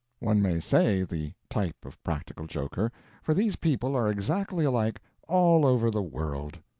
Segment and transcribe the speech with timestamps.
[0.19, 5.63] One may say the type of practical joker, for these people are exactly alike all
[5.63, 6.57] over the world.